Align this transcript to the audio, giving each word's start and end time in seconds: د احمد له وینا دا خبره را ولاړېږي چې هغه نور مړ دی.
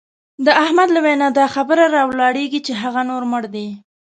د 0.45 0.47
احمد 0.63 0.89
له 0.95 0.99
وینا 1.05 1.27
دا 1.39 1.45
خبره 1.55 1.85
را 1.95 2.01
ولاړېږي 2.09 2.59
چې 2.67 2.73
هغه 2.81 3.01
نور 3.09 3.23
مړ 3.31 3.43
دی. 3.55 3.67